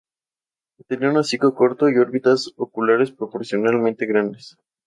Tenía 0.87 1.11
un 1.11 1.17
hocico 1.17 1.53
corto 1.53 1.87
y 1.87 1.95
órbitas 1.99 2.53
oculares 2.57 3.11
proporcionalmente 3.11 4.07
grandes. 4.07 4.57